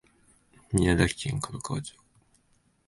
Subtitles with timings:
[0.73, 1.95] 宮崎県門川町